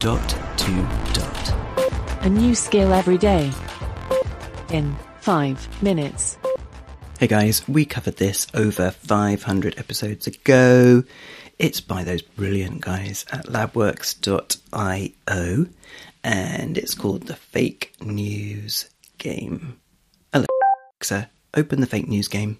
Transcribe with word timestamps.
Dot 0.00 0.28
to 0.56 0.72
dot. 1.12 1.54
A 2.22 2.28
new 2.30 2.54
skill 2.54 2.94
every 2.94 3.18
day. 3.18 3.52
In 4.70 4.96
5 5.20 5.82
minutes. 5.82 6.38
Hey 7.18 7.26
guys, 7.26 7.68
we 7.68 7.84
covered 7.84 8.16
this 8.16 8.46
over 8.54 8.92
500 8.92 9.78
episodes 9.78 10.26
ago. 10.26 11.04
It's 11.58 11.82
by 11.82 12.02
those 12.02 12.22
brilliant 12.22 12.80
guys 12.80 13.26
at 13.30 13.44
labworks.io 13.44 15.66
and 16.24 16.78
it's 16.78 16.94
called 16.94 17.24
the 17.24 17.36
Fake 17.36 17.92
News 18.00 18.88
Game. 19.18 19.78
Alexa, 20.32 21.28
open 21.52 21.82
the 21.82 21.86
Fake 21.86 22.08
News 22.08 22.28
Game. 22.28 22.56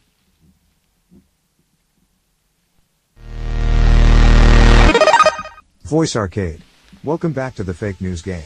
Voice 5.84 6.14
Arcade. 6.14 6.62
Welcome 7.02 7.32
back 7.32 7.54
to 7.54 7.64
the 7.64 7.72
fake 7.72 8.02
news 8.02 8.20
game. 8.20 8.42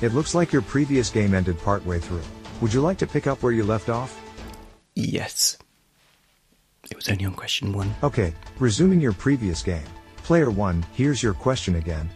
It 0.00 0.14
looks 0.14 0.34
like 0.34 0.54
your 0.54 0.62
previous 0.62 1.10
game 1.10 1.34
ended 1.34 1.58
partway 1.58 1.98
through. 1.98 2.22
Would 2.62 2.72
you 2.72 2.80
like 2.80 2.96
to 2.96 3.06
pick 3.06 3.26
up 3.26 3.42
where 3.42 3.52
you 3.52 3.62
left 3.62 3.90
off? 3.90 4.18
Yes. 4.94 5.58
It 6.90 6.96
was 6.96 7.10
only 7.10 7.26
on 7.26 7.34
question 7.34 7.74
one. 7.74 7.94
Okay, 8.02 8.32
resuming 8.58 9.02
your 9.02 9.12
previous 9.12 9.62
game. 9.62 9.84
Player 10.22 10.50
1, 10.50 10.86
here's 10.94 11.22
your 11.22 11.34
question 11.34 11.76
again. 11.76 12.08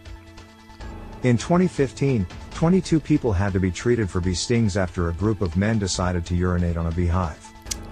In 1.23 1.37
2015, 1.37 2.27
22 2.55 2.98
people 2.98 3.30
had 3.30 3.52
to 3.52 3.60
be 3.60 3.71
treated 3.71 4.09
for 4.09 4.23
bee 4.23 4.32
stings 4.32 4.79
after 4.79 5.10
a 5.10 5.12
group 5.12 5.43
of 5.43 5.55
men 5.59 5.79
decided 5.79 6.24
to 6.27 6.34
urinate 6.34 6.79
on 6.79 6.87
a 6.87 6.93
beehive. 6.93 7.46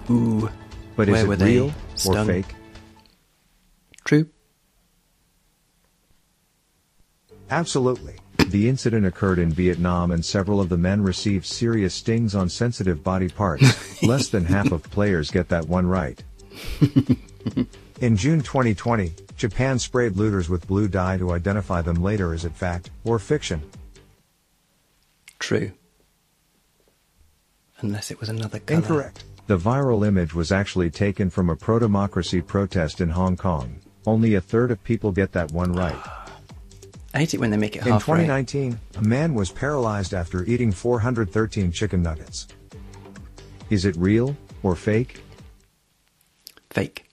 Ooh. 0.09 0.49
But 0.95 1.09
is 1.09 1.23
it 1.23 1.27
real 1.27 1.67
or 1.67 1.73
stung? 1.97 2.25
fake? 2.25 2.55
True. 4.03 4.27
Absolutely. 7.51 8.15
The 8.47 8.67
incident 8.67 9.05
occurred 9.05 9.39
in 9.39 9.51
Vietnam 9.51 10.11
and 10.11 10.25
several 10.25 10.59
of 10.61 10.69
the 10.69 10.77
men 10.77 11.01
received 11.03 11.45
serious 11.45 11.93
stings 11.93 12.33
on 12.33 12.49
sensitive 12.49 13.03
body 13.03 13.29
parts. 13.29 14.03
Less 14.03 14.29
than 14.29 14.45
half 14.45 14.71
of 14.71 14.83
players 14.83 15.29
get 15.29 15.49
that 15.49 15.67
one 15.67 15.85
right. 15.85 16.23
in 18.01 18.17
June 18.17 18.41
2020, 18.41 19.13
Japan 19.37 19.79
sprayed 19.79 20.15
looters 20.17 20.49
with 20.49 20.67
blue 20.67 20.87
dye 20.87 21.17
to 21.17 21.31
identify 21.31 21.81
them 21.81 22.01
later. 22.01 22.33
Is 22.33 22.45
it 22.45 22.53
fact 22.53 22.89
or 23.03 23.19
fiction? 23.19 23.61
True. 25.39 25.71
Unless 27.79 28.11
it 28.11 28.19
was 28.19 28.29
another 28.29 28.59
colour. 28.59 28.79
Incorrect. 28.79 29.23
The 29.47 29.57
viral 29.57 30.07
image 30.07 30.33
was 30.33 30.51
actually 30.51 30.89
taken 30.89 31.29
from 31.29 31.49
a 31.49 31.55
pro-democracy 31.55 32.41
protest 32.41 33.01
in 33.01 33.09
Hong 33.09 33.35
Kong. 33.35 33.77
Only 34.05 34.35
a 34.35 34.41
third 34.41 34.71
of 34.71 34.83
people 34.83 35.11
get 35.11 35.33
that 35.33 35.51
one 35.51 35.73
right. 35.73 35.95
I 37.13 37.19
hate 37.19 37.33
it 37.33 37.39
when 37.39 37.51
they 37.51 37.57
make 37.57 37.75
it 37.75 37.85
In 37.85 37.91
half 37.91 38.07
right. 38.07 38.21
2019, 38.25 38.79
a 38.97 39.01
man 39.01 39.33
was 39.33 39.51
paralyzed 39.51 40.13
after 40.13 40.43
eating 40.45 40.71
413 40.71 41.71
chicken 41.71 42.01
nuggets. 42.01 42.47
Is 43.69 43.85
it 43.85 43.95
real 43.97 44.35
or 44.63 44.75
fake? 44.75 45.21
Fake. 46.69 47.05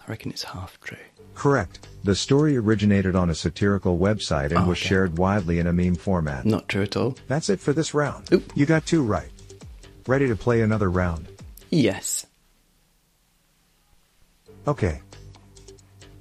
I 0.00 0.10
reckon 0.10 0.30
it's 0.30 0.42
half 0.44 0.80
true. 0.80 0.96
Correct. 1.34 1.86
The 2.04 2.14
story 2.14 2.56
originated 2.56 3.14
on 3.14 3.28
a 3.30 3.34
satirical 3.34 3.98
website 3.98 4.46
and 4.50 4.58
Oh, 4.58 4.68
was 4.68 4.78
okay. 4.78 4.88
shared 4.88 5.18
widely 5.18 5.58
in 5.58 5.66
a 5.66 5.72
meme 5.72 5.94
format. 5.96 6.44
Not 6.46 6.68
true 6.68 6.82
at 6.82 6.96
all. 6.96 7.16
That's 7.28 7.50
it 7.50 7.60
for 7.60 7.72
this 7.74 7.92
round. 7.94 8.32
Oop. 8.32 8.52
You 8.54 8.64
got 8.66 8.86
two 8.86 9.02
right. 9.02 9.30
Ready 10.06 10.26
to 10.28 10.36
play 10.36 10.62
another 10.62 10.90
round? 10.90 11.28
Yes. 11.70 12.26
Okay. 14.66 15.00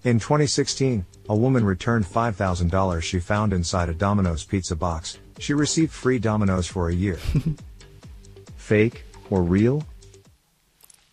In 0.04 0.20
2016, 0.20 1.06
a 1.30 1.36
woman 1.36 1.64
returned 1.64 2.06
$5,000 2.06 3.02
she 3.04 3.20
found 3.20 3.54
inside 3.54 3.88
a 3.88 3.94
Domino's 3.94 4.44
pizza 4.44 4.76
box. 4.76 5.18
She 5.38 5.54
received 5.54 5.92
free 5.92 6.20
Domino's 6.20 6.68
for 6.68 6.90
a 6.90 6.94
year. 6.94 7.18
Fake 8.58 9.04
or 9.30 9.44
real? 9.44 9.86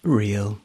Real. 0.02 0.58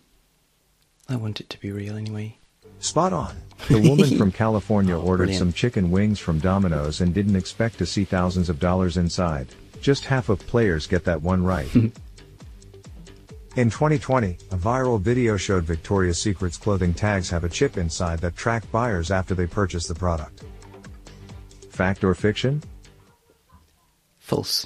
I 1.10 1.16
want 1.18 1.42
it 1.42 1.50
to 1.50 1.60
be 1.60 1.72
real 1.72 1.98
anyway. 1.98 2.38
Spot 2.80 3.14
on. 3.14 3.36
The 3.68 3.80
woman 3.82 4.18
from 4.18 4.32
California 4.32 4.96
Oh, 4.98 5.02
ordered 5.02 5.26
brilliant. 5.26 5.40
some 5.40 5.54
chicken 5.54 5.92
wings 5.92 6.20
from 6.20 6.40
Domino's 6.40 7.02
and 7.02 7.14
didn't 7.14 7.36
expect 7.36 7.78
to 7.80 7.86
see 7.86 8.06
thousands 8.06 8.50
of 8.50 8.60
dollars 8.60 8.98
inside. 8.98 9.48
Just 9.82 10.06
half 10.06 10.30
of 10.30 10.40
players 10.48 10.88
get 10.88 11.04
that 11.06 11.22
one 11.22 11.44
right. 11.44 11.70
In 13.58 13.70
2020, 13.70 14.38
a 14.52 14.56
viral 14.56 14.98
video 14.98 15.36
showed 15.36 15.66
Victoria's 15.66 16.18
Secret's 16.18 16.56
clothing 16.56 16.94
tags 16.94 17.30
have 17.32 17.44
a 17.44 17.50
chip 17.50 17.76
inside 17.76 18.20
that 18.20 18.38
track 18.38 18.64
buyers 18.72 19.12
after 19.12 19.36
they 19.36 19.46
purchase 19.46 19.88
the 19.88 19.96
product. 19.96 20.46
Fact 21.70 22.06
or 22.06 22.16
fiction? 22.16 22.64
False. 24.20 24.66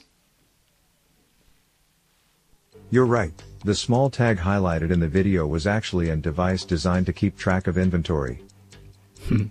You're 2.91 3.07
right. 3.07 3.33
The 3.63 3.73
small 3.73 4.11
tag 4.11 4.37
highlighted 4.37 4.91
in 4.91 4.99
the 4.99 5.07
video 5.07 5.47
was 5.47 5.65
actually 5.65 6.11
a 6.11 6.15
device 6.15 6.63
designed 6.63 7.07
to 7.07 7.13
keep 7.13 7.35
track 7.35 7.65
of 7.65 7.79
inventory. 7.79 8.43
Hmm. 9.27 9.45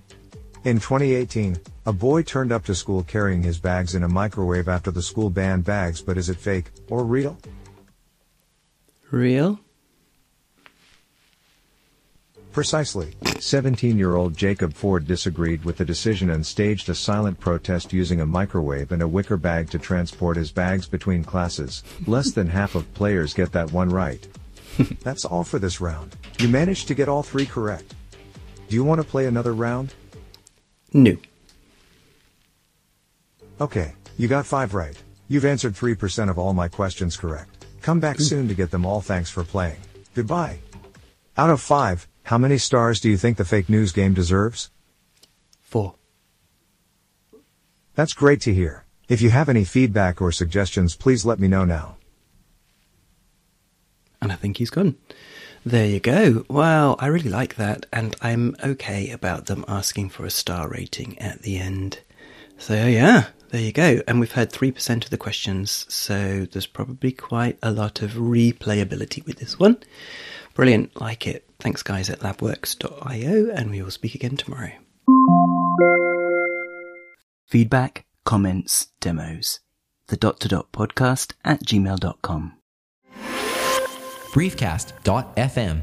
in 0.64 0.78
2018, 0.78 1.58
a 1.86 1.92
boy 1.92 2.22
turned 2.22 2.52
up 2.52 2.64
to 2.66 2.74
school 2.76 3.02
carrying 3.02 3.42
his 3.42 3.58
bags 3.58 3.96
in 3.96 4.04
a 4.04 4.08
microwave 4.08 4.68
after 4.68 4.92
the 4.92 5.02
school 5.02 5.28
banned 5.28 5.64
bags, 5.64 6.00
but 6.00 6.16
is 6.16 6.28
it 6.28 6.36
fake 6.36 6.70
or 6.88 7.02
real? 7.02 7.36
Real? 9.14 9.60
Precisely. 12.50 13.14
17 13.38 13.96
year 13.96 14.16
old 14.16 14.36
Jacob 14.36 14.74
Ford 14.74 15.06
disagreed 15.06 15.64
with 15.64 15.76
the 15.76 15.84
decision 15.84 16.30
and 16.30 16.44
staged 16.44 16.88
a 16.88 16.96
silent 16.96 17.38
protest 17.38 17.92
using 17.92 18.20
a 18.20 18.26
microwave 18.26 18.90
and 18.90 19.00
a 19.00 19.06
wicker 19.06 19.36
bag 19.36 19.70
to 19.70 19.78
transport 19.78 20.36
his 20.36 20.50
bags 20.50 20.88
between 20.88 21.22
classes. 21.22 21.84
Less 22.08 22.32
than 22.32 22.48
half 22.48 22.74
of 22.74 22.92
players 22.94 23.34
get 23.34 23.52
that 23.52 23.70
one 23.70 23.88
right. 23.88 24.26
That's 25.04 25.24
all 25.24 25.44
for 25.44 25.60
this 25.60 25.80
round. 25.80 26.16
You 26.40 26.48
managed 26.48 26.88
to 26.88 26.94
get 26.96 27.08
all 27.08 27.22
three 27.22 27.46
correct. 27.46 27.94
Do 28.68 28.74
you 28.74 28.82
want 28.82 29.00
to 29.00 29.06
play 29.06 29.26
another 29.26 29.54
round? 29.54 29.94
No. 30.92 31.16
Okay, 33.60 33.92
you 34.18 34.26
got 34.26 34.44
five 34.44 34.74
right. 34.74 35.00
You've 35.28 35.44
answered 35.44 35.74
3% 35.74 36.28
of 36.28 36.38
all 36.38 36.52
my 36.52 36.66
questions 36.66 37.16
correct. 37.16 37.53
Come 37.84 38.00
back 38.00 38.18
soon 38.18 38.48
to 38.48 38.54
get 38.54 38.70
them 38.70 38.86
all. 38.86 39.02
Thanks 39.02 39.28
for 39.28 39.44
playing. 39.44 39.76
Goodbye. 40.14 40.60
Out 41.36 41.50
of 41.50 41.60
five, 41.60 42.08
how 42.22 42.38
many 42.38 42.56
stars 42.56 42.98
do 42.98 43.10
you 43.10 43.18
think 43.18 43.36
the 43.36 43.44
fake 43.44 43.68
news 43.68 43.92
game 43.92 44.14
deserves? 44.14 44.70
Four. 45.60 45.94
That's 47.94 48.14
great 48.14 48.40
to 48.40 48.54
hear. 48.54 48.86
If 49.06 49.20
you 49.20 49.28
have 49.28 49.50
any 49.50 49.64
feedback 49.64 50.22
or 50.22 50.32
suggestions, 50.32 50.96
please 50.96 51.26
let 51.26 51.38
me 51.38 51.46
know 51.46 51.66
now. 51.66 51.98
And 54.22 54.32
I 54.32 54.36
think 54.36 54.56
he's 54.56 54.70
gone. 54.70 54.96
There 55.66 55.86
you 55.86 56.00
go. 56.00 56.46
Well, 56.48 56.96
I 57.00 57.08
really 57.08 57.28
like 57.28 57.56
that, 57.56 57.84
and 57.92 58.16
I'm 58.22 58.56
okay 58.64 59.10
about 59.10 59.44
them 59.44 59.62
asking 59.68 60.08
for 60.08 60.24
a 60.24 60.30
star 60.30 60.70
rating 60.70 61.18
at 61.18 61.42
the 61.42 61.58
end. 61.58 61.98
So, 62.56 62.86
yeah, 62.86 63.26
there 63.54 63.62
you 63.62 63.72
go. 63.72 64.00
And 64.08 64.18
we've 64.18 64.32
had 64.32 64.50
3% 64.50 65.04
of 65.04 65.10
the 65.10 65.16
questions, 65.16 65.86
so 65.88 66.44
there's 66.50 66.66
probably 66.66 67.12
quite 67.12 67.56
a 67.62 67.70
lot 67.70 68.02
of 68.02 68.14
replayability 68.14 69.24
with 69.24 69.38
this 69.38 69.60
one. 69.60 69.76
Brilliant, 70.54 71.00
like 71.00 71.28
it. 71.28 71.48
Thanks, 71.60 71.84
guys, 71.84 72.10
at 72.10 72.18
labworks.io, 72.18 73.50
and 73.54 73.70
we 73.70 73.80
will 73.80 73.92
speak 73.92 74.16
again 74.16 74.36
tomorrow. 74.36 74.72
Feedback, 77.46 78.06
comments, 78.24 78.88
demos. 79.00 79.60
The 80.08 80.16
dot 80.16 80.40
to 80.40 80.48
dot 80.48 80.72
podcast 80.72 81.34
at 81.44 81.62
gmail.com. 81.64 82.54
briefcast.fm 84.32 85.82